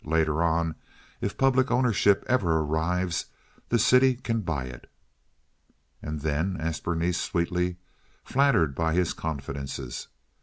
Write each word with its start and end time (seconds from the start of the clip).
Later 0.03 0.41
on, 0.41 0.73
if 1.21 1.37
public 1.37 1.69
ownership 1.69 2.23
ever 2.27 2.57
arrives, 2.61 3.27
the 3.69 3.77
city 3.77 4.15
can 4.15 4.41
buy 4.41 4.65
it." 4.65 4.89
"And 6.01 6.21
then—" 6.21 6.57
asked 6.59 6.85
Berenice 6.85 7.21
sweetly, 7.21 7.77
flattered 8.23 8.73
by 8.73 8.95
his 8.95 9.13
confidences. 9.13 10.07